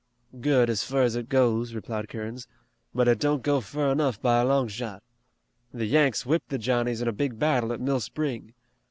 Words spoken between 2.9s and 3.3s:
"but it